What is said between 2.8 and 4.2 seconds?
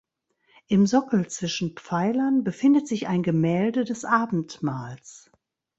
sich ein Gemälde des